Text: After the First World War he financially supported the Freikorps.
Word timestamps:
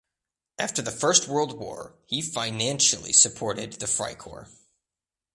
After 0.57 0.81
the 0.81 0.89
First 0.89 1.27
World 1.27 1.59
War 1.59 1.93
he 2.07 2.23
financially 2.23 3.13
supported 3.13 3.73
the 3.73 3.85
Freikorps. 3.85 4.49